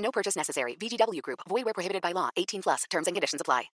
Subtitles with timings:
[0.00, 0.76] No purchase necessary.
[0.76, 1.40] VGW Group.
[1.48, 2.28] Void where prohibited by law.
[2.36, 2.84] 18 plus.
[2.90, 3.70] Terms and conditions apply.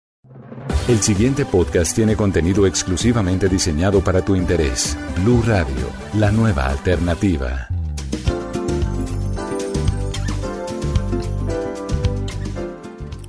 [0.89, 4.97] El siguiente podcast tiene contenido exclusivamente diseñado para tu interés.
[5.17, 7.69] Blue Radio, la nueva alternativa.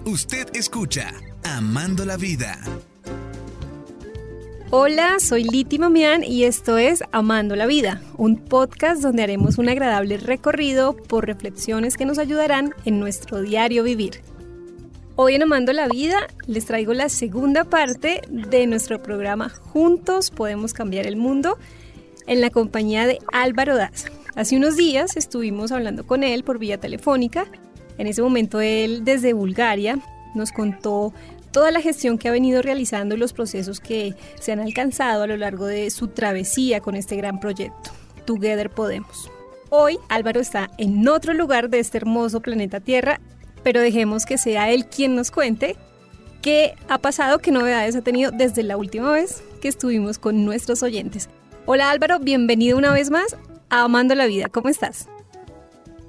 [0.06, 1.12] Usted escucha
[1.44, 2.60] Amando la Vida.
[4.76, 9.70] Hola, soy Liti Mamián y esto es Amando la Vida, un podcast donde haremos un
[9.70, 14.22] agradable recorrido por reflexiones que nos ayudarán en nuestro diario vivir.
[15.16, 16.18] Hoy en Amando la Vida
[16.48, 21.60] les traigo la segunda parte de nuestro programa Juntos Podemos Cambiar el Mundo
[22.26, 24.10] en la compañía de Álvaro Daza.
[24.34, 27.46] Hace unos días estuvimos hablando con él por vía telefónica.
[28.00, 30.00] En ese momento él desde Bulgaria
[30.34, 31.14] nos contó
[31.54, 35.28] toda la gestión que ha venido realizando y los procesos que se han alcanzado a
[35.28, 37.92] lo largo de su travesía con este gran proyecto,
[38.26, 39.32] Together Podemos.
[39.70, 43.22] Hoy Álvaro está en otro lugar de este hermoso planeta Tierra,
[43.64, 45.78] pero dejemos que sea él quien nos cuente
[46.42, 50.82] qué ha pasado, qué novedades ha tenido desde la última vez que estuvimos con nuestros
[50.82, 51.30] oyentes.
[51.68, 53.38] Hola Álvaro, bienvenido una vez más
[53.70, 55.08] a Amando la Vida, ¿cómo estás?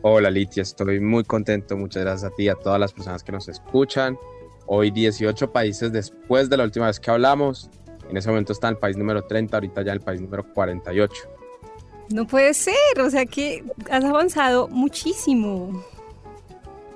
[0.01, 3.33] Hola Litia, estoy muy contento, muchas gracias a ti y a todas las personas que
[3.33, 4.19] nos escuchan.
[4.67, 7.71] Hoy 18 países después de la última vez que hablamos,
[8.09, 11.15] en ese momento está el país número 30, ahorita ya el país número 48.
[12.11, 15.85] No puede ser, o sea que has avanzado muchísimo.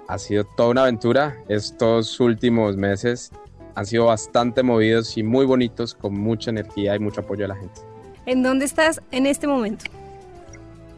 [0.07, 3.31] Ha sido toda una aventura, estos últimos meses
[3.75, 7.55] han sido bastante movidos y muy bonitos, con mucha energía y mucho apoyo de la
[7.55, 7.81] gente.
[8.27, 9.85] ¿En dónde estás en este momento?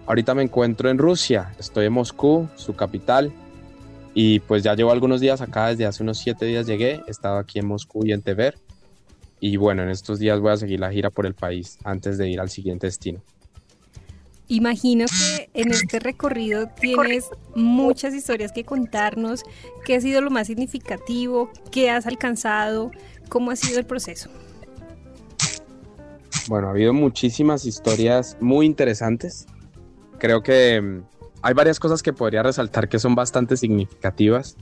[0.06, 3.32] Ahorita me encuentro en Rusia, estoy en Moscú, su capital,
[4.14, 7.38] y pues ya llevo algunos días acá, desde hace unos siete días llegué, he estado
[7.38, 8.58] aquí en Moscú y en Tver,
[9.40, 12.28] y bueno, en estos días voy a seguir la gira por el país antes de
[12.28, 13.22] ir al siguiente destino.
[14.48, 19.44] Imagino que en este recorrido tienes muchas historias que contarnos.
[19.84, 21.52] ¿Qué ha sido lo más significativo?
[21.70, 22.90] ¿Qué has alcanzado?
[23.28, 24.28] ¿Cómo ha sido el proceso?
[26.48, 29.46] Bueno, ha habido muchísimas historias muy interesantes.
[30.18, 31.02] Creo que mm,
[31.42, 34.56] hay varias cosas que podría resaltar que son bastante significativas.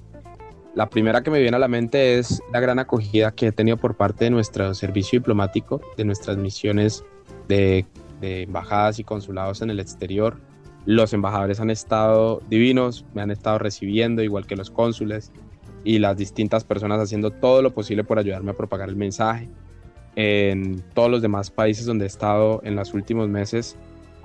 [0.74, 3.76] La primera que me viene a la mente es la gran acogida que he tenido
[3.78, 7.04] por parte de nuestro servicio diplomático, de nuestras misiones
[7.48, 7.84] de,
[8.20, 10.38] embajadas y consulados en el exterior.
[10.86, 15.32] Los embajadores han estado divinos, me han estado recibiendo, igual que los cónsules
[15.82, 19.48] y las distintas personas haciendo todo lo posible por ayudarme a propagar el mensaje.
[20.14, 23.76] En todos los demás países donde he estado en los últimos meses,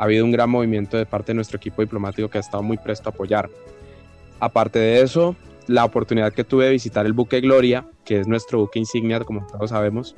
[0.03, 2.75] ha habido un gran movimiento de parte de nuestro equipo diplomático que ha estado muy
[2.77, 3.49] presto a apoyar.
[4.41, 5.33] Aparte de eso,
[5.67, 9.47] la oportunidad que tuve de visitar el buque Gloria, que es nuestro buque insignia, como
[9.47, 10.13] todos sabemos,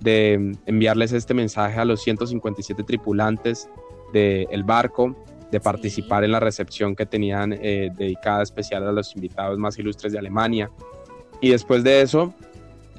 [0.00, 3.70] de enviarles este mensaje a los 157 tripulantes
[4.12, 5.16] del barco,
[5.50, 10.12] de participar en la recepción que tenían eh, dedicada especial a los invitados más ilustres
[10.12, 10.70] de Alemania.
[11.40, 12.34] Y después de eso,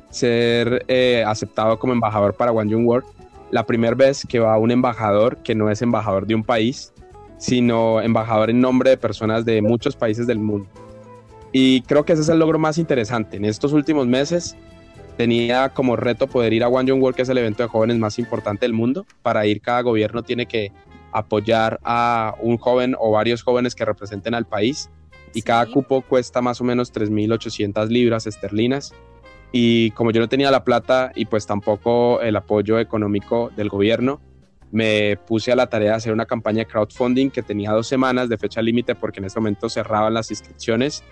[0.09, 3.05] ser eh, aceptado como embajador para One World
[3.53, 6.91] la primera vez que va un embajador que no es embajador de un país,
[7.37, 10.67] sino embajador en nombre de personas de muchos países del mundo.
[11.51, 13.37] Y creo que ese es el logro más interesante.
[13.37, 14.57] En estos últimos meses
[15.17, 17.99] tenía como reto poder ir a One Young World, que es el evento de jóvenes
[17.99, 19.05] más importante del mundo.
[19.21, 20.71] Para ir cada gobierno tiene que
[21.11, 24.89] apoyar a un joven o varios jóvenes que representen al país
[25.31, 28.95] y cada cupo cuesta más o menos 3.800 libras esterlinas
[29.55, 34.19] y como yo no tenía la plata y pues tampoco el apoyo económico del gobierno,
[34.71, 38.27] me puse a la tarea de hacer una campaña de crowdfunding que tenía dos semanas
[38.29, 41.03] de fecha límite porque en ese momento cerraban las inscripciones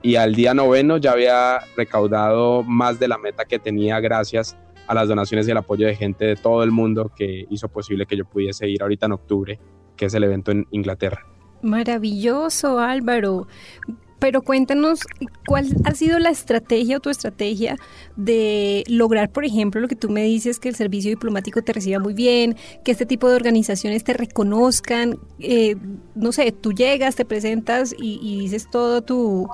[0.00, 4.56] y al día noveno ya había recaudado más de la meta que tenía gracias
[4.86, 8.06] a las donaciones y el apoyo de gente de todo el mundo que hizo posible
[8.06, 9.58] que yo pudiese ir ahorita en octubre,
[9.96, 11.26] que es el evento en Inglaterra.
[11.62, 13.48] Maravilloso, Álvaro.
[14.18, 15.00] Pero cuéntanos
[15.46, 17.76] cuál ha sido la estrategia o tu estrategia
[18.16, 22.00] de lograr, por ejemplo, lo que tú me dices, que el servicio diplomático te reciba
[22.00, 25.18] muy bien, que este tipo de organizaciones te reconozcan.
[25.38, 25.76] Eh,
[26.16, 29.48] no sé, tú llegas, te presentas y, y dices todo tu,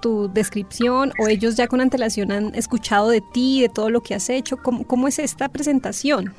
[0.00, 4.14] tu descripción o ellos ya con antelación han escuchado de ti, de todo lo que
[4.14, 4.56] has hecho.
[4.56, 6.34] ¿Cómo, cómo es esta presentación?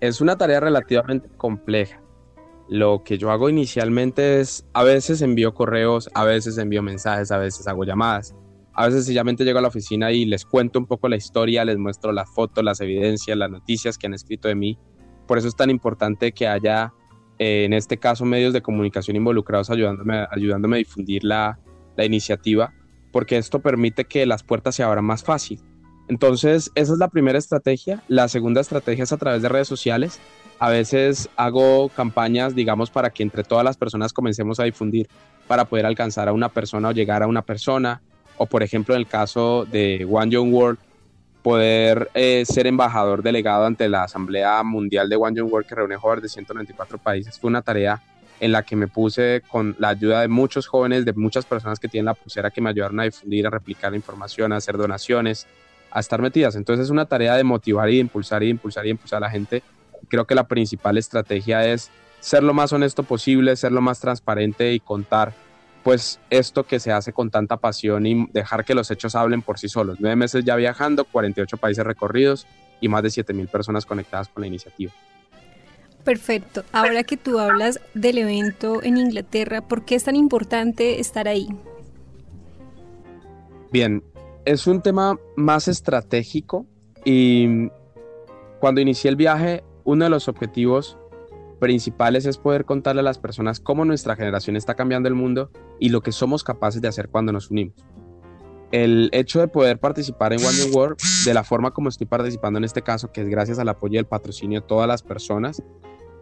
[0.00, 2.03] Es una tarea relativamente compleja
[2.68, 7.38] lo que yo hago inicialmente es, a veces envío correos, a veces envío mensajes, a
[7.38, 8.34] veces hago llamadas.
[8.72, 11.78] A veces sencillamente llego a la oficina y les cuento un poco la historia, les
[11.78, 14.78] muestro las fotos, las evidencias, las noticias que han escrito de mí.
[15.28, 16.92] Por eso es tan importante que haya,
[17.38, 21.60] eh, en este caso, medios de comunicación involucrados ayudándome, ayudándome a difundir la,
[21.96, 22.72] la iniciativa,
[23.12, 25.60] porque esto permite que las puertas se abran más fácil.
[26.08, 28.02] Entonces, esa es la primera estrategia.
[28.08, 30.20] La segunda estrategia es a través de redes sociales.
[30.58, 35.08] A veces hago campañas, digamos, para que entre todas las personas comencemos a difundir
[35.46, 38.02] para poder alcanzar a una persona o llegar a una persona.
[38.36, 40.78] O, por ejemplo, en el caso de One Young World,
[41.42, 45.96] poder eh, ser embajador delegado ante la Asamblea Mundial de One Young World que reúne
[45.96, 47.38] jóvenes de 194 países.
[47.38, 48.02] Fue una tarea
[48.40, 51.88] en la que me puse con la ayuda de muchos jóvenes, de muchas personas que
[51.88, 55.46] tienen la pulsera que me ayudaron a difundir, a replicar la información, a hacer donaciones,
[55.94, 56.56] a estar metidas.
[56.56, 59.18] Entonces es una tarea de motivar y de impulsar y de impulsar y de impulsar
[59.18, 59.62] a la gente.
[60.08, 64.72] Creo que la principal estrategia es ser lo más honesto posible, ser lo más transparente
[64.72, 65.32] y contar
[65.84, 69.58] pues esto que se hace con tanta pasión y dejar que los hechos hablen por
[69.58, 69.98] sí solos.
[70.00, 72.46] Nueve meses ya viajando, 48 países recorridos
[72.80, 74.92] y más de 7.000 personas conectadas con la iniciativa.
[76.02, 76.64] Perfecto.
[76.72, 81.48] Ahora que tú hablas del evento en Inglaterra, ¿por qué es tan importante estar ahí?
[83.70, 84.02] Bien,
[84.44, 86.66] es un tema más estratégico
[87.04, 87.68] y
[88.60, 90.98] cuando inicié el viaje, uno de los objetivos
[91.60, 95.88] principales es poder contarle a las personas cómo nuestra generación está cambiando el mundo y
[95.88, 97.74] lo que somos capaces de hacer cuando nos unimos.
[98.70, 102.58] El hecho de poder participar en One New World de la forma como estoy participando
[102.58, 105.62] en este caso, que es gracias al apoyo y el patrocinio de todas las personas,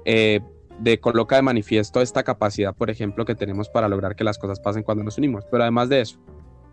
[0.05, 0.41] eh,
[0.79, 4.61] de coloca de manifiesto esta capacidad, por ejemplo, que tenemos para lograr que las cosas
[4.61, 5.45] pasen cuando nos unimos.
[5.51, 6.19] Pero además de eso,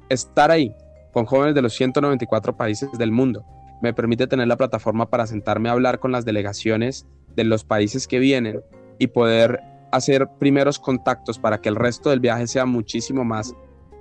[0.09, 0.75] estar ahí
[1.11, 3.45] con jóvenes de los 194 países del mundo
[3.81, 8.07] me permite tener la plataforma para sentarme a hablar con las delegaciones de los países
[8.07, 8.61] que vienen
[8.97, 9.61] y poder
[9.91, 13.55] hacer primeros contactos para que el resto del viaje sea muchísimo más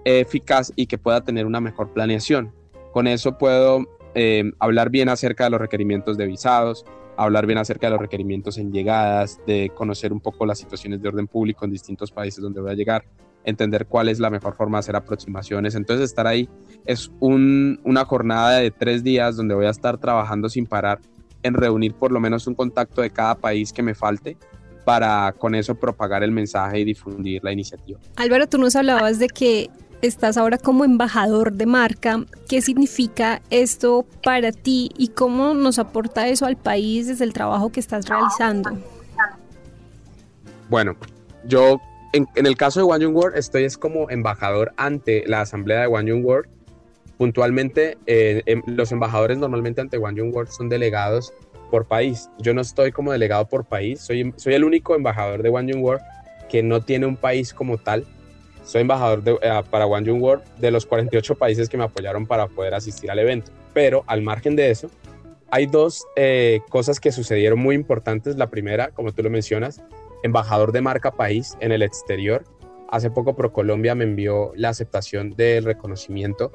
[0.05, 2.53] eficaz y que pueda tener una mejor planeación.
[2.93, 6.85] Con eso puedo eh, hablar bien acerca de los requerimientos de visados,
[7.17, 11.09] hablar bien acerca de los requerimientos en llegadas, de conocer un poco las situaciones de
[11.09, 13.05] orden público en distintos países donde voy a llegar,
[13.49, 15.75] entender cuál es la mejor forma de hacer aproximaciones.
[15.75, 16.49] Entonces estar ahí
[16.85, 21.01] es una jornada de tres días donde voy a estar trabajando sin parar
[21.43, 24.37] en reunir por lo menos un contacto de cada país que me falte
[24.85, 27.99] para con eso propagar el mensaje y difundir la iniciativa.
[28.17, 29.71] Álvaro, tú nos hablabas de que
[30.03, 32.25] estás ahora como embajador de marca.
[32.49, 37.71] ¿Qué significa esto para ti y cómo nos aporta eso al país desde el trabajo
[37.71, 38.79] que estás realizando?
[40.69, 40.97] Bueno,
[41.45, 41.81] yo
[42.13, 46.25] en, el caso de Young World estoy es como embajador ante la asamblea de Young
[46.25, 46.49] World.
[47.17, 51.33] Puntualmente, eh, em, los embajadores normalmente ante Young World son delegados
[51.71, 52.31] por país.
[52.39, 56.03] Yo no estoy como delegado por país, soy, soy el único embajador de Young World
[56.49, 58.07] que no tiene un país como tal,
[58.69, 62.75] soy embajador de, eh, para World de los 48 países que me apoyaron para poder
[62.75, 63.51] asistir al evento.
[63.73, 64.91] Pero al margen de eso,
[65.51, 68.37] hay dos eh, cosas que sucedieron muy importantes.
[68.37, 69.81] La primera, como tú lo mencionas,
[70.23, 72.45] embajador de marca país en el exterior.
[72.91, 76.53] Hace poco ProColombia me envió la aceptación del reconocimiento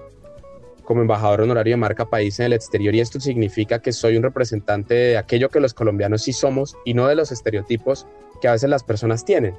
[0.84, 4.24] como embajador honorario de marca país en el exterior y esto significa que soy un
[4.24, 8.06] representante de aquello que los colombianos sí somos y no de los estereotipos
[8.42, 9.56] que a veces las personas tienen.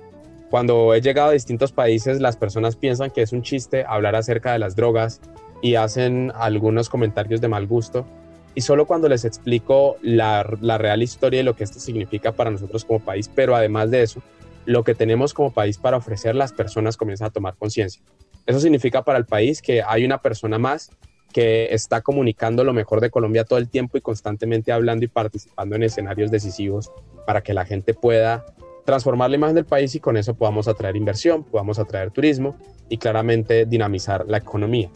[0.51, 4.53] Cuando he llegado a distintos países, las personas piensan que es un chiste hablar acerca
[4.53, 5.21] de las drogas
[5.63, 8.07] y hacen algunos comentarios de mal gusto.
[8.55, 12.85] Y solo cuando les explico la, real historia y lo que esto significa para nosotros
[12.85, 14.23] como país, pero además de eso,
[14.65, 18.03] lo que tenemos como país para ofrecer, las personas comienzan a tomar conciencia.
[18.47, 20.91] Eso significa para el país que hay una persona más
[21.33, 25.75] que está comunicando lo mejor de Colombia todo el tiempo y constantemente hablando y participando
[25.75, 26.93] en escenarios decisivos
[27.27, 28.45] para que la gente pueda
[28.85, 32.57] transformar la imagen del país y con eso podamos atraer inversión, podamos atraer turismo
[32.89, 34.91] y claramente dinamizar la economía.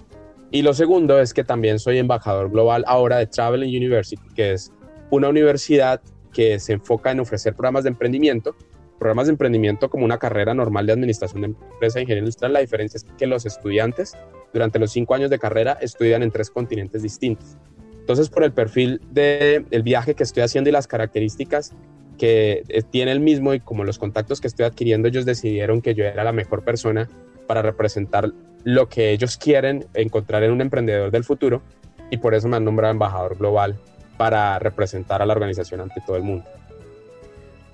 [0.51, 4.73] Y lo segundo es que también soy embajador global ahora de Travel University, que es
[5.11, 6.01] una universidad
[6.33, 8.57] que se enfoca en ofrecer programas de emprendimiento,
[8.99, 12.53] programas de emprendimiento como una carrera normal de administración de empresa e ingeniería industrial.
[12.55, 14.17] La diferencia es que los estudiantes
[14.53, 17.57] durante los cinco años de carrera estudian en tres continentes distintos.
[18.01, 21.75] Entonces, por el perfil del viaje que estoy haciendo y las características
[22.17, 25.95] que eh, tiene el mismo y como los contactos que estoy adquiriendo, ellos decidieron que
[25.95, 27.09] yo era la mejor persona
[27.47, 28.33] para representar
[28.69, 31.63] lo que ellos quieren encontrar en un emprendedor del futuro
[32.11, 33.79] y por eso me han nombrado embajador global
[34.19, 36.45] para representar a la organización ante todo el mundo.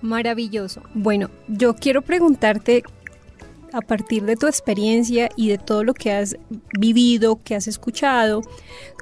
[0.02, 0.82] Maravilloso.
[0.94, 2.84] Bueno, yo quiero preguntarte
[3.72, 6.36] a partir de tu experiencia y de todo lo que has
[6.78, 8.42] vivido, que has escuchado,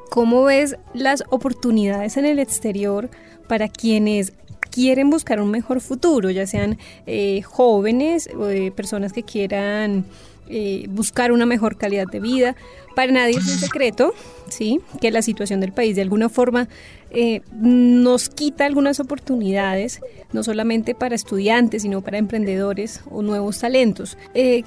[0.08, 3.11] ¿cómo ves las oportunidades en el exterior
[3.49, 4.32] para quienes
[4.72, 10.04] quieren buscar un mejor futuro, ya sean eh, jóvenes o personas que quieran
[10.48, 12.56] eh, buscar una mejor calidad de vida.
[12.96, 14.12] Para nadie es un secreto,
[14.48, 14.80] ¿sí?
[15.00, 16.68] Que la situación del país de alguna forma
[17.10, 20.00] eh, nos quita algunas oportunidades,
[20.32, 24.18] no solamente para estudiantes, sino para emprendedores o nuevos talentos.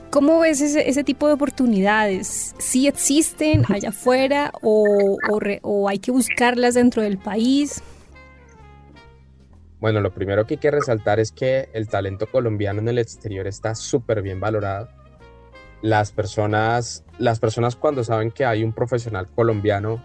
[0.09, 2.55] ¿Cómo ves ese, tipo de oportunidades?
[2.57, 7.83] ¿Sí existen allá afuera o hay que buscarlas dentro del país?
[9.85, 13.45] Bueno, lo primero que hay que resaltar es que el talento colombiano en el exterior
[13.45, 14.89] está súper bien valorado
[15.83, 20.01] las personas, las personas cuando saben que hay un profesional colombiano,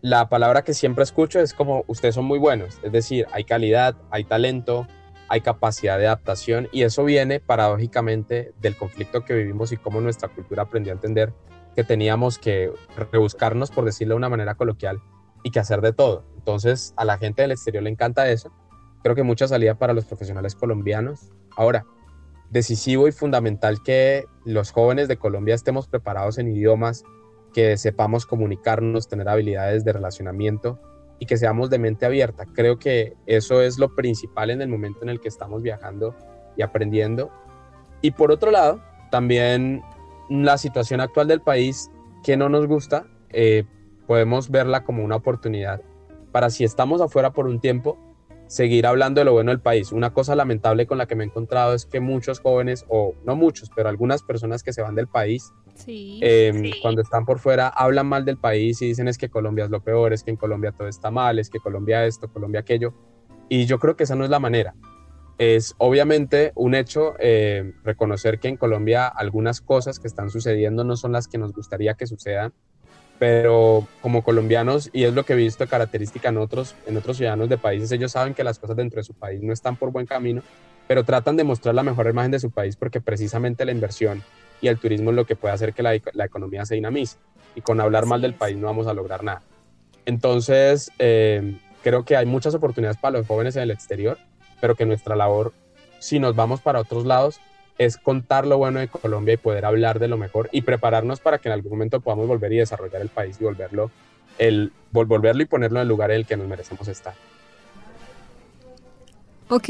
[0.00, 3.94] la palabra que siempre escucho es como ustedes son muy buenos, es decir, hay calidad,
[4.10, 4.88] hay talento,
[5.28, 10.30] hay capacidad de adaptación y eso viene paradójicamente del conflicto que vivimos y cómo nuestra
[10.30, 11.34] cultura aprendió a entender
[11.76, 12.72] que teníamos que
[13.12, 15.02] rebuscarnos, por decirlo de una manera coloquial,
[15.42, 16.24] y que hacer de todo.
[16.38, 18.50] Entonces a la gente del exterior le encanta eso.
[19.04, 21.30] Creo que mucha salida para los profesionales colombianos.
[21.58, 21.84] Ahora,
[22.48, 27.04] decisivo y fundamental que los jóvenes de Colombia estemos preparados en idiomas,
[27.52, 30.80] que sepamos comunicarnos, tener habilidades de relacionamiento
[31.18, 32.46] y que seamos de mente abierta.
[32.46, 36.16] Creo que eso es lo principal en el momento en el que estamos viajando
[36.56, 37.30] y aprendiendo.
[38.00, 38.80] Y por otro lado,
[39.10, 39.82] también
[40.30, 41.90] la situación actual del país
[42.22, 43.64] que no nos gusta, eh,
[44.06, 45.82] podemos verla como una oportunidad
[46.32, 47.98] para si estamos afuera por un tiempo,
[48.46, 49.92] seguir hablando de lo bueno del país.
[49.92, 53.36] Una cosa lamentable con la que me he encontrado es que muchos jóvenes, o no
[53.36, 55.52] muchos, pero algunas personas que se van del país,
[55.86, 59.70] em, cuando están por fuera, hablan mal del país y dicen es que Colombia es
[59.70, 62.94] lo peor, es que en Colombia todo está mal, es que Colombia esto, Colombia aquello.
[63.48, 64.74] Y yo creo que esa no es la manera.
[65.36, 70.96] Es obviamente un hecho eh, reconocer que en Colombia algunas cosas que están sucediendo no
[70.96, 72.54] son las que nos gustaría que sucedan
[73.24, 77.48] pero como colombianos, y es lo que he visto característica en otros, en otros ciudadanos
[77.48, 80.04] de países, ellos saben que las cosas dentro de su país no están por buen
[80.04, 80.42] camino,
[80.86, 84.22] pero tratan de mostrar la mejor imagen de su país porque precisamente la inversión
[84.60, 87.16] y el turismo es lo que puede hacer que la, la economía se dinamice.
[87.54, 89.40] Y con hablar mal del país no vamos a lograr nada.
[90.04, 94.18] Entonces, eh, creo que hay muchas oportunidades para los jóvenes en el exterior,
[94.60, 95.54] pero que nuestra labor,
[95.98, 97.40] si nos vamos para otros lados,
[97.78, 101.38] es contar lo bueno de Colombia y poder hablar de lo mejor y prepararnos para
[101.38, 103.90] que en algún momento podamos volver y desarrollar el país y volverlo,
[104.38, 107.14] el, volverlo y ponerlo en el lugar en el que nos merecemos estar.
[109.48, 109.68] Ok.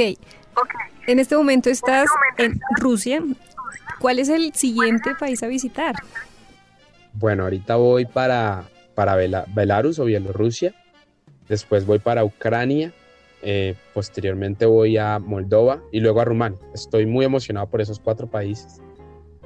[1.06, 2.08] En este momento estás
[2.38, 3.22] en Rusia.
[3.98, 5.94] ¿Cuál es el siguiente país a visitar?
[7.14, 10.74] Bueno, ahorita voy para, para Belarus o Bielorrusia.
[11.48, 12.92] Después voy para Ucrania
[13.44, 16.58] eh, posteriormente voy a Moldova y luego a Rumania.
[16.72, 18.80] Estoy muy emocionado por esos cuatro países.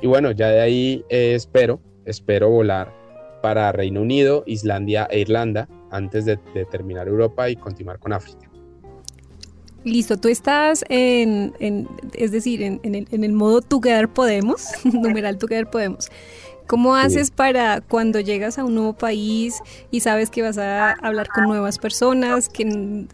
[0.00, 2.94] Y bueno, ya de ahí eh, espero, espero volar
[3.42, 6.36] para Reino Unido, Islandia e Irlanda antes de,
[6.70, 8.48] terminar Europa y continuar con África.
[9.84, 11.52] Listo, tú estás en,
[12.14, 16.08] es decir, en, el, en el modo Together Podemos, numeral Together Podemos.
[16.68, 21.28] ¿Cómo haces para cuando llegas a un nuevo país y sabes que vas a hablar
[21.28, 23.06] con nuevas personas, que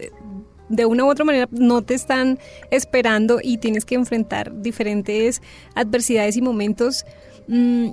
[0.69, 2.39] de una u otra manera no te están
[2.71, 5.41] esperando y tienes que enfrentar diferentes
[5.75, 7.05] adversidades y momentos.
[7.47, 7.89] Mm,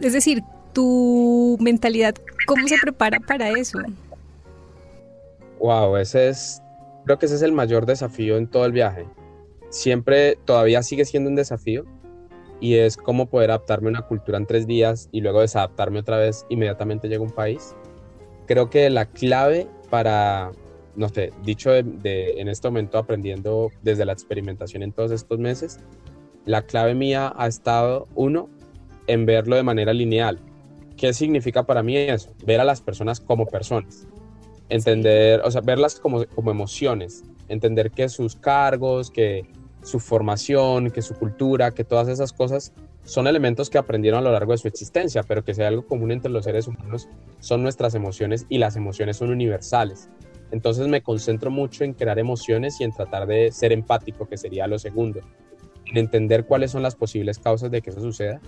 [0.00, 2.14] es decir, tu mentalidad,
[2.46, 3.78] ¿cómo se prepara para eso?
[5.58, 6.62] Wow, ese es,
[7.04, 9.06] creo que ese es el mayor desafío en todo el viaje.
[9.68, 11.84] Siempre, todavía sigue siendo un desafío
[12.60, 16.18] y es cómo poder adaptarme a una cultura en tres días y luego desadaptarme otra
[16.18, 17.74] vez, inmediatamente llega un país.
[18.46, 20.52] Creo que la clave para
[20.96, 25.80] no sé, dicho de, en este momento aprendiendo desde la experimentación en todos estos meses,
[26.44, 28.48] la clave mía ha estado, uno,
[29.06, 30.38] en verlo de manera lineal.
[30.96, 32.34] ¿Qué significa para mí eso?
[32.44, 34.06] Ver a las personas como personas.
[34.68, 37.24] Entender, o sea, verlas como, como emociones.
[37.48, 39.46] Entender que sus cargos, que
[39.82, 42.72] su formación, que su cultura, que todas esas cosas
[43.04, 46.12] son elementos que aprendieron a lo largo de su existencia, pero que sea algo común
[46.12, 47.08] entre los seres humanos
[47.40, 50.08] son nuestras emociones y las emociones son universales.
[50.50, 54.66] Entonces me concentro mucho en crear emociones y en tratar de ser empático, que sería
[54.66, 55.20] lo segundo.
[55.86, 58.40] En entender cuáles son las posibles causas de que eso suceda.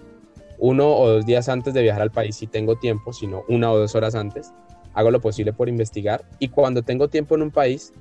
[0.59, 3.78] Uno o dos días antes de viajar al país, si tengo tiempo, sino una o
[3.78, 4.52] dos horas antes,
[4.94, 6.25] hago lo posible por investigar.
[6.38, 7.92] Y cuando tengo tiempo en un país,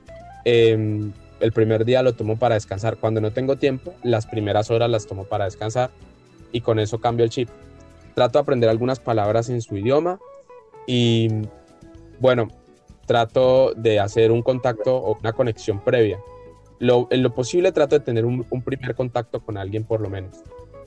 [0.45, 2.97] em, el primer día lo tomo para descansar.
[2.97, 5.91] Cuando no tengo tiempo, las primeras horas las tomo para descansar
[6.51, 7.49] y con eso cambio el chip.
[8.13, 10.19] Trato de aprender algunas palabras en su idioma
[10.85, 11.29] y
[12.19, 12.49] bueno,
[13.11, 16.17] trato de hacer un contacto o una conexión previa.
[16.79, 20.37] Lo, en lo posible trato de tener un, primer contacto con alguien por lo menos,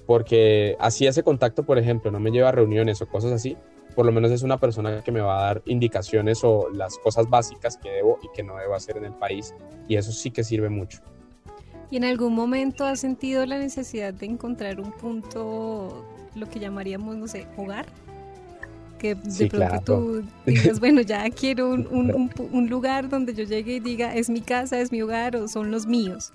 [0.07, 3.59] porque así ese contacto, por ejemplo, no me lleva a reuniones o cosas así,
[3.95, 7.29] por lo menos es una persona que me va a dar indicaciones o las cosas
[7.29, 9.55] básicas que debo y que no debo hacer en el país
[9.87, 11.01] y eso sí que sirve mucho.
[11.91, 17.17] ¿Y en algún momento has sentido la necesidad de encontrar un punto, lo que llamaríamos,
[17.17, 17.85] no sé, hogar?
[19.05, 24.15] Que de pronto tú digas, bueno, ya quiero un, lugar donde yo llegue y diga,
[24.15, 26.33] es mi casa, es mi hogar o son los míos.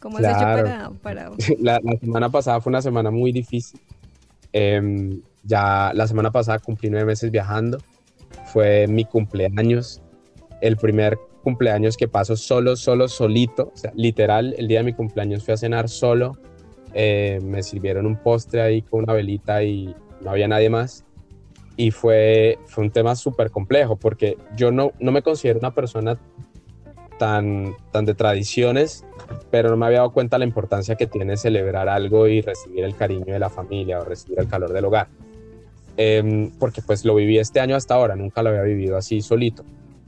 [0.00, 0.90] ¿Cómo has hecho para...?
[1.00, 1.30] para...
[1.60, 3.78] La, semana pasada fue una semana muy difícil.
[4.52, 7.78] Em, ya la semana pasada cumplí nueve meses viajando.
[8.46, 10.02] Fue mi cumpleaños.
[10.60, 13.70] El primer cumpleaños que paso solo, solo, solito.
[13.72, 16.36] O sea, literal, el día de mi cumpleaños fui a cenar solo.
[16.94, 21.04] Eh, me sirvieron un postre ahí con una velita y no había nadie más.
[21.76, 26.18] Y fue, fue un tema súper complejo porque yo no, no me considero una persona
[27.18, 29.04] tan, tan de tradiciones,
[29.50, 32.96] pero no me había dado cuenta la importancia que tiene celebrar algo y recibir el
[32.96, 35.08] cariño de la familia o recibir el calor del hogar.
[35.96, 39.64] Em, porque pues lo viví este año hasta ahora, nunca lo había vivido así solito.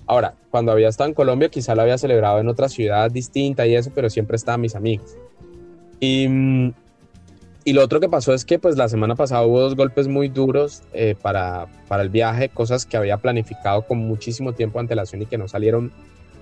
[0.06, 3.74] Ahora, cuando había estado en Colombia, quizá lo había celebrado en otra ciudad distinta y
[3.74, 5.16] eso, pero siempre estaban mis amigos.
[6.00, 6.26] Y,
[7.64, 10.28] y lo otro que pasó es que pues la semana pasada hubo dos golpes muy
[10.28, 15.22] duros eh, para, para el viaje, cosas que había planificado con muchísimo tiempo de antelación
[15.22, 15.90] y que no salieron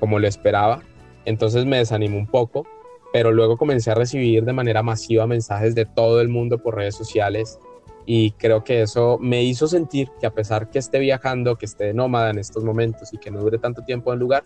[0.00, 0.83] como lo esperaba.
[1.25, 2.67] Entonces me desanimó un poco,
[3.12, 6.97] pero luego comencé a recibir de manera masiva mensajes de todo el mundo por redes
[6.97, 7.61] sociales
[8.05, 11.95] y creo que eso me hizo sentir que a pesar que esté viajando, que esté
[11.95, 14.43] nómada en estos momentos y que no dure tanto tiempo en lugar,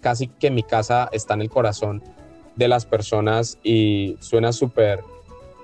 [0.00, 2.00] casi que mi casa está en el corazón
[2.54, 5.00] de las personas y suena súper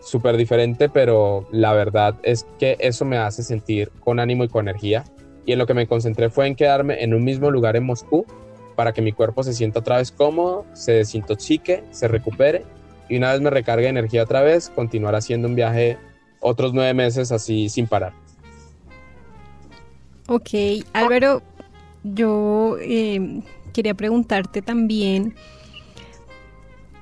[0.00, 4.68] súper diferente, pero la verdad es que eso me hace sentir con ánimo y con
[4.68, 5.04] energía.
[5.44, 8.26] Y en lo que me concentré fue en quedarme en un mismo lugar en Moscú
[8.76, 12.64] para que mi cuerpo se sienta otra vez cómodo, se desintoxique, se recupere
[13.08, 15.96] y una vez me recargue energía otra vez, continuar haciendo un viaje
[16.40, 18.12] otros nueve meses así sin parar.
[20.28, 20.50] Ok,
[20.92, 21.42] Álvaro,
[22.04, 25.34] yo em, quería preguntarte también,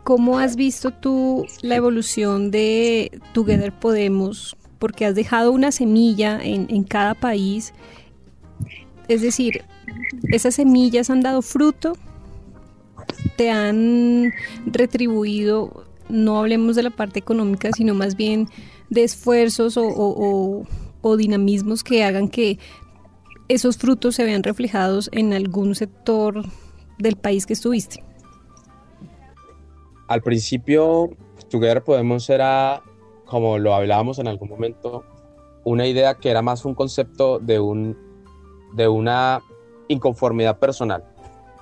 [0.07, 4.57] ¿cómo has visto tú la evolución de Together Podemos?
[4.79, 7.75] Porque has dejado una semilla en, en cada país.
[9.09, 9.65] Es decir,
[10.31, 11.95] ¿esas semillas han dado fruto?
[13.37, 14.33] ¿Te han
[14.67, 15.89] retribuido?
[16.09, 18.49] No hablemos de la parte económica, sino más bien
[18.89, 20.65] de esfuerzos o,
[21.19, 22.61] dinamismos que hagan que
[23.49, 26.45] esos frutos se vean reflejados en algún sector
[26.97, 28.06] del país que estuviste?
[30.09, 31.11] Al principio,
[31.51, 32.83] Together Podemos era,
[33.25, 35.05] como lo hablábamos en algún momento,
[35.65, 37.99] una idea que era más un concepto de, un,
[38.75, 39.43] de una
[39.89, 41.05] inconformidad personal,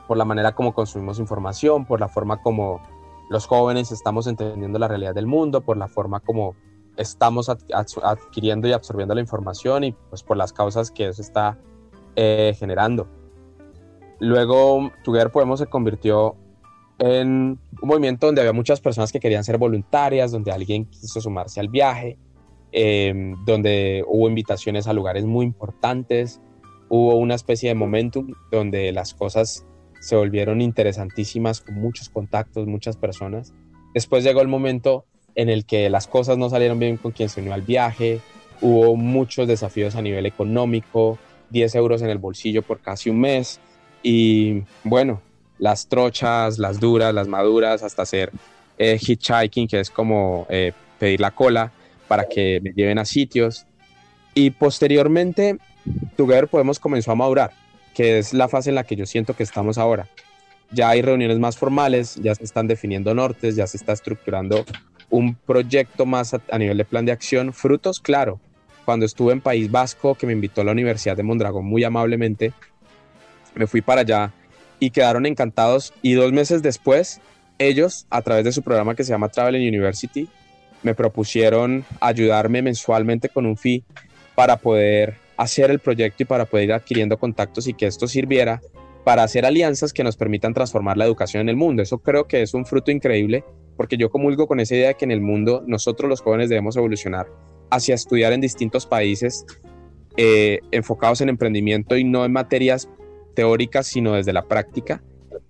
[0.07, 2.83] por la manera como consumimos información, por la forma como
[3.31, 6.55] los jóvenes estamos entendiendo la realidad del mundo, por la forma como
[6.97, 11.59] estamos adquiriendo y absorbiendo la información y pues por las causas que eso está
[12.15, 13.09] eh, generando.
[14.21, 16.37] Luego, Together Podemos se convirtió
[16.99, 21.61] en un movimiento donde había muchas personas que querían ser voluntarias, donde alguien quiso sumarse
[21.61, 22.19] al viaje,
[22.73, 26.41] em, donde hubo invitaciones a lugares muy importantes,
[26.89, 29.67] hubo una especie de momentum donde las cosas
[30.01, 33.55] se volvieron interesantísimas con muchos contactos, muchas personas.
[33.95, 37.41] Después llegó el momento en el que las cosas no salieron bien con quien se
[37.41, 38.21] unió al viaje,
[38.61, 41.19] hubo muchos desafíos a nivel económico,
[41.51, 43.61] 10 euros en el bolsillo por casi un mes
[44.03, 45.23] y bueno,
[45.59, 48.33] las trochas, las duras, las maduras, hasta hacer
[48.79, 51.73] eh, hitchhiking, que es como eh, pedir la cola
[52.09, 53.67] para que me lleven a sitios.
[54.35, 55.59] Y posteriormente,
[56.17, 57.53] Together Podemos comenzó a madurar,
[57.95, 60.09] que es la fase en la que yo siento que estamos ahora.
[60.71, 64.65] Ya hay reuniones más formales, ya se están definiendo nortes, ya se está estructurando
[65.11, 67.53] un proyecto más a, nivel de plan de acción.
[67.53, 68.41] Frutos, claro.
[68.85, 72.53] Cuando estuve en País Vasco, que me invitó a la Universidad de Mondragón muy amablemente,
[73.55, 74.33] me fui para allá
[74.85, 75.95] y quedaron encantados.
[76.03, 77.21] Y dos meses después,
[77.59, 80.29] ellos, a través de su programa que se llama Travel University,
[80.83, 83.85] me propusieron ayudarme mensualmente con un fee
[84.35, 88.61] para poder hacer el proyecto y para poder ir adquiriendo contactos y que esto sirviera
[89.05, 91.83] para hacer alianzas que nos permitan transformar la educación en el mundo.
[91.83, 93.45] Eso creo que es un fruto increíble
[93.77, 96.77] porque yo comulgo con esa idea de que en el mundo nosotros los jóvenes debemos
[96.77, 97.27] evolucionar
[97.71, 99.47] hacia estudiar en distintos países
[100.17, 102.89] eh, enfocados en emprendimiento y no en materias
[103.35, 105.03] teóricas, sino desde la práctica.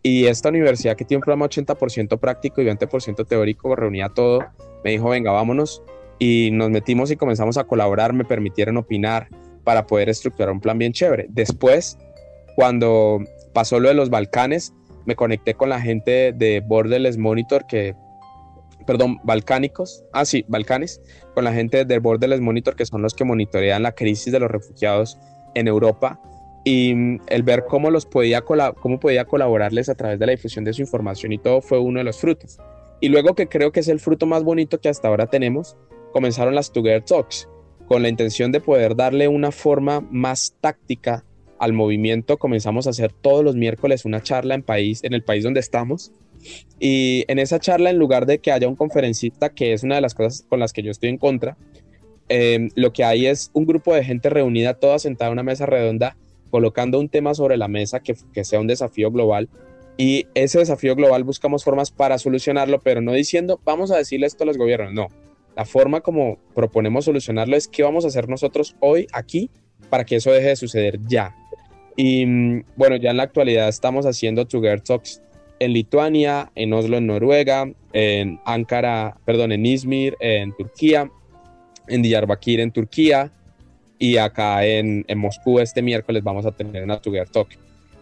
[0.03, 4.41] Y esta universidad que tiene un programa 80% práctico y 20% teórico reunía todo,
[4.83, 5.83] me dijo, venga, vámonos.
[6.19, 9.29] Y nos metimos y comenzamos a colaborar, me permitieron opinar
[9.65, 11.27] para poder estructurar un plan bien chévere.
[11.31, 11.99] Después,
[12.55, 13.21] cuando
[13.53, 14.75] pasó lo de los Balcanes,
[15.07, 17.95] me conecté con la gente de Borderless Monitor, que
[18.87, 21.01] perdón, balcánicos, ah sí, Balcanes,
[21.35, 24.51] con la gente del Borderless Monitor, que son los que monitorean la crisis de los
[24.51, 25.19] refugiados
[25.55, 26.21] en Europa
[26.65, 30.73] y el ver cómo los podía cómo podía colaborarles a través de la difusión de
[30.73, 32.59] su información y todo fue uno de los frutos.
[33.01, 35.77] Y luego que creo que es el fruto más bonito que hasta ahora tenemos,
[36.13, 37.49] comenzaron las Together Talks
[37.87, 41.25] con la intención de poder darle una forma más táctica
[41.59, 42.39] al movimiento.
[42.39, 46.13] Comenzamos a hacer todos los miércoles una charla en país en el país donde estamos.
[46.81, 50.01] Y en esa charla, en lugar de que haya un conferencista, que es una de
[50.01, 51.57] las cosas con las que yo estoy en contra,
[52.29, 55.67] eh, lo que hay es un grupo de gente reunida, toda sentada en una mesa
[55.67, 56.17] redonda,
[56.55, 58.15] colocando un tema sobre la mesa que,
[58.45, 59.49] sea un desafío global
[59.97, 64.45] y ese desafío global buscamos formas para solucionarlo, pero no diciendo vamos a decirle esto
[64.45, 65.09] a los gobiernos, no.
[65.57, 69.51] La forma como proponemos solucionarlo es qué vamos a hacer nosotros hoy aquí
[69.91, 71.35] para que eso deje de suceder ya.
[71.97, 75.23] Y mm, bueno, ya en la actualidad estamos haciendo Together Talks
[75.59, 81.11] en Lituania, en Oslo, en Noruega, en Ankara, perdón, en Izmir, en Turquía,
[81.89, 83.33] en Diyarbakir, en Turquía,
[84.05, 87.49] y acá en, Moscú este miércoles vamos a tener una Together Talk.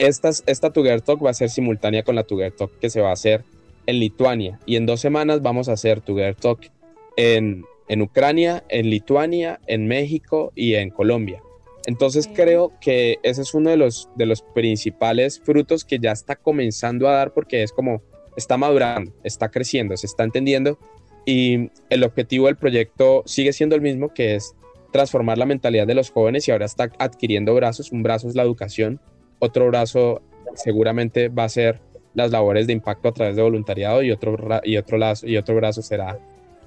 [0.01, 3.11] Esta, esta Together Talk va a ser simultánea con la Together Talk que se va
[3.11, 3.45] a hacer
[3.87, 6.73] en Lituania y en dos semanas vamos a hacer Together Talk
[7.17, 11.41] en, en Ucrania, en Lituania, en México y en Colombia.
[11.87, 16.35] Entonces creo que ese es uno de los, de los principales frutos que ya está
[16.35, 18.03] comenzando a dar porque es como
[18.37, 20.81] está madurando, está creciendo, se está entendiendo
[21.25, 24.57] y el objetivo del proyecto sigue siendo el mismo que es
[24.93, 27.91] transformar la mentalidad de los jóvenes y ahora está adquiriendo brazos.
[27.91, 29.01] Un brazo es la educación,
[29.39, 30.23] otro brazo
[30.55, 31.81] seguramente va a ser
[32.15, 35.83] las labores de impacto a través de voluntariado y otro, y otro, y otro brazo
[35.83, 36.19] será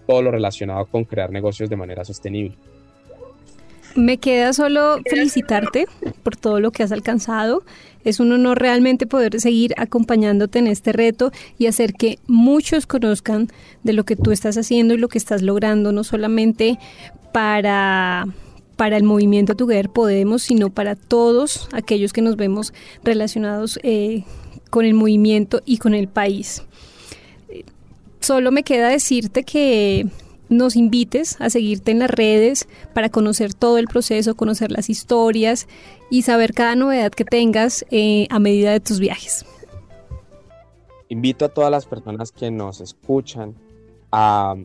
[0.08, 2.58] todo lo relacionado con crear negocios de manera sostenible.
[3.96, 5.86] Me queda solo felicitarte
[6.22, 7.64] por todo lo que has alcanzado.
[8.04, 13.48] Es un honor realmente poder seguir acompañándote en este reto y hacer que muchos conozcan
[13.84, 16.78] de lo que tú estás haciendo y lo que estás logrando, no solamente
[17.36, 18.28] para,
[18.78, 24.24] para el movimiento Together Podemos, sino para todos aquellos que nos vemos relacionados eh,
[24.70, 26.64] con el movimiento y con el país.
[28.22, 30.08] Solo me queda decirte que
[30.48, 35.68] nos invites a seguirte en las redes para conocer todo el proceso, conocer las historias
[36.10, 39.46] y saber cada novedad que tengas eh, a medida de tus viajes.
[41.10, 43.56] Invito a todas las personas que nos escuchan
[44.10, 44.56] a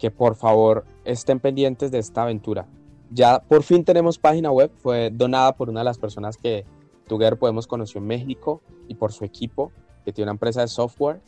[0.00, 2.66] que por favor estén pendientes de esta aventura.
[3.10, 6.64] Ya por fin tenemos página web, fue donada por una de las personas que
[7.06, 9.72] Together Podemos conoció en México y por su equipo,
[10.04, 11.20] que tiene una empresa de software.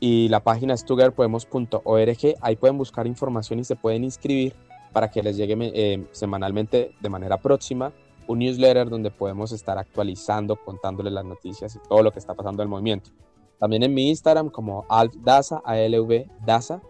[0.00, 4.54] Y la página es togetherpodemos.org, ahí pueden buscar información y se pueden inscribir
[4.92, 7.92] para que les llegue eh, semanalmente de manera próxima
[8.26, 12.62] un newsletter donde podemos estar actualizando, contándoles las noticias y todo lo que está pasando
[12.62, 13.10] en el movimiento.
[13.58, 16.80] También en mi Instagram como alvdasa, ALV Daza,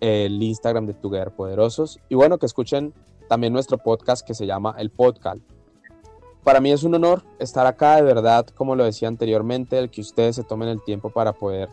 [0.00, 2.92] el Instagram de Together Poderosos y bueno, que escuchen
[3.28, 5.40] también nuestro podcast que se llama El Podcast.
[6.44, 10.00] Para mí es un honor estar acá, de verdad, como lo decía anteriormente, el que
[10.00, 11.68] ustedes se tomen el tiempo para poder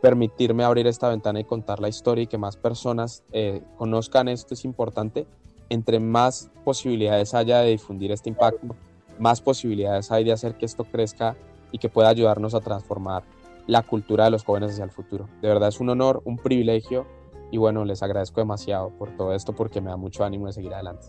[0.00, 4.54] permitirme abrir esta ventana y contar la historia y que más personas eh, conozcan esto
[4.54, 5.26] es importante.
[5.68, 8.76] Entre más posibilidades haya de difundir este impacto,
[9.18, 11.36] más posibilidades hay de hacer que esto crezca
[11.72, 13.24] y que pueda ayudarnos a transformar
[13.66, 15.28] la cultura de los jóvenes hacia el futuro.
[15.40, 17.06] De verdad es un honor, un privilegio
[17.50, 20.74] y bueno, les agradezco demasiado por todo esto porque me da mucho ánimo de seguir
[20.74, 21.08] adelante.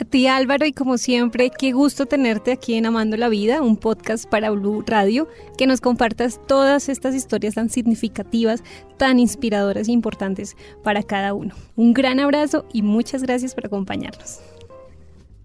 [0.00, 3.76] A ti Álvaro y como siempre, qué gusto tenerte aquí en Amando la Vida, un
[3.76, 8.64] podcast para Blue Radio, que nos compartas todas estas historias tan significativas,
[8.96, 11.54] tan inspiradoras e importantes para cada uno.
[11.76, 14.40] Un gran abrazo y muchas gracias por acompañarnos.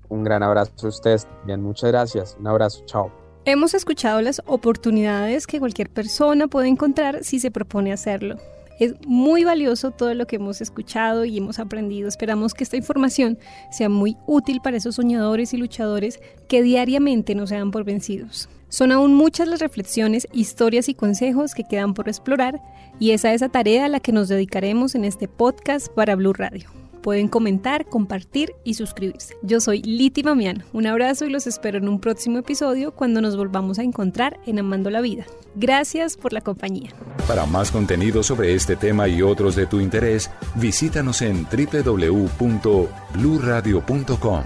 [0.07, 2.37] Un gran abrazo a ustedes, bien, muchas gracias.
[2.39, 3.11] Un abrazo, chao.
[3.43, 8.37] Hemos escuchado las oportunidades que cualquier persona puede encontrar si se propone hacerlo.
[8.79, 12.07] Es muy valioso todo lo que hemos escuchado y hemos aprendido.
[12.07, 13.37] Esperamos que esta información
[13.71, 18.49] sea muy útil para esos soñadores y luchadores que diariamente no se dan por vencidos.
[18.69, 22.61] Son aún muchas las reflexiones, historias y consejos que quedan por explorar
[22.99, 26.33] y esa es la tarea a la que nos dedicaremos en este podcast para Blue
[26.33, 26.86] Radio.
[27.07, 29.37] Pueden comentar, compartir y suscribirse.
[29.41, 30.65] Yo soy Liti Mamián.
[30.73, 34.59] Un abrazo y los espero en un próximo episodio cuando nos volvamos a encontrar en
[34.59, 35.25] Amando la Vida.
[35.55, 36.91] Gracias por la compañía.
[37.25, 44.43] Para más contenido sobre este tema y otros de tu interés, visítanos en www.bluradio.com.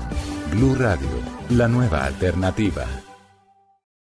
[0.51, 1.09] Blu Radio,
[1.49, 2.85] la nueva alternativa.